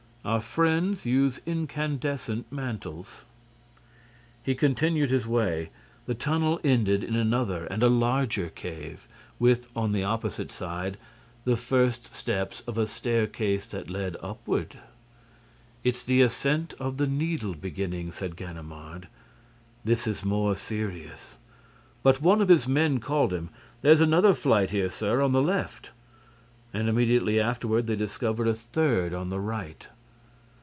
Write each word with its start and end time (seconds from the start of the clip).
"Our 0.23 0.39
friends 0.39 1.03
use 1.03 1.41
incandescent 1.47 2.51
mantles." 2.51 3.25
He 4.43 4.53
continued 4.53 5.09
his 5.09 5.25
way. 5.25 5.71
The 6.05 6.13
tunnel 6.13 6.59
ended 6.63 7.03
in 7.03 7.15
another 7.15 7.65
and 7.65 7.81
a 7.81 7.89
larger 7.89 8.49
cave, 8.49 9.07
with, 9.39 9.75
on 9.75 9.93
the 9.93 10.03
opposite 10.03 10.51
side, 10.51 10.99
the 11.43 11.57
first 11.57 12.13
steps 12.13 12.61
of 12.67 12.77
a 12.77 12.85
staircase 12.85 13.65
that 13.65 13.89
led 13.89 14.15
upward. 14.21 14.77
"It's 15.83 16.03
the 16.03 16.21
ascent 16.21 16.75
of 16.79 16.97
the 16.97 17.07
Needle 17.07 17.55
beginning," 17.55 18.11
said 18.11 18.35
Ganimard. 18.35 19.07
"This 19.83 20.05
is 20.05 20.23
more 20.23 20.55
serious." 20.55 21.35
But 22.03 22.21
one 22.21 22.41
of 22.43 22.47
his 22.47 22.67
men 22.67 22.99
called 22.99 23.33
him: 23.33 23.49
"There's 23.81 24.01
another 24.01 24.35
flight 24.35 24.69
here, 24.69 24.91
sir, 24.91 25.19
on 25.19 25.31
the 25.31 25.41
left." 25.41 25.89
And, 26.71 26.87
immediately 26.87 27.41
afterward, 27.41 27.87
they 27.87 27.95
discovered 27.95 28.47
a 28.47 28.53
third, 28.53 29.15
on 29.15 29.29
the 29.31 29.39
right. 29.39 29.87